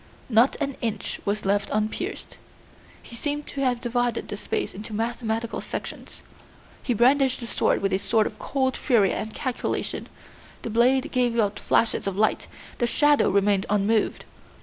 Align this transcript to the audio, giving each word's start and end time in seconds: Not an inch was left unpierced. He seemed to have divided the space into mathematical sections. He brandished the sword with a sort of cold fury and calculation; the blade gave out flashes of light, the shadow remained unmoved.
Not 0.29 0.55
an 0.59 0.77
inch 0.81 1.19
was 1.25 1.45
left 1.45 1.69
unpierced. 1.69 2.35
He 3.03 3.15
seemed 3.15 3.45
to 3.45 3.61
have 3.61 3.79
divided 3.81 4.27
the 4.29 4.35
space 4.35 4.73
into 4.73 4.95
mathematical 4.95 5.61
sections. 5.61 6.21
He 6.81 6.95
brandished 6.95 7.39
the 7.39 7.45
sword 7.45 7.83
with 7.83 7.93
a 7.93 7.99
sort 7.99 8.25
of 8.25 8.39
cold 8.39 8.75
fury 8.75 9.13
and 9.13 9.31
calculation; 9.31 10.09
the 10.63 10.71
blade 10.71 11.11
gave 11.11 11.37
out 11.39 11.59
flashes 11.59 12.07
of 12.07 12.17
light, 12.17 12.47
the 12.79 12.87
shadow 12.87 13.29
remained 13.29 13.67
unmoved. 13.69 14.25